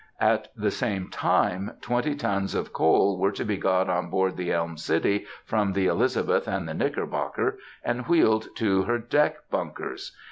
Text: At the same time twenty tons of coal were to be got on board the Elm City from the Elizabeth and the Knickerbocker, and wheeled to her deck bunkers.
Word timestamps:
At 0.19 0.47
the 0.55 0.71
same 0.71 1.11
time 1.11 1.73
twenty 1.79 2.15
tons 2.15 2.55
of 2.55 2.73
coal 2.73 3.19
were 3.19 3.31
to 3.33 3.45
be 3.45 3.55
got 3.55 3.87
on 3.87 4.09
board 4.09 4.35
the 4.35 4.51
Elm 4.51 4.75
City 4.75 5.27
from 5.45 5.73
the 5.73 5.85
Elizabeth 5.85 6.47
and 6.47 6.67
the 6.67 6.73
Knickerbocker, 6.73 7.59
and 7.83 8.07
wheeled 8.07 8.47
to 8.55 8.81
her 8.81 8.97
deck 8.97 9.35
bunkers. 9.51 10.17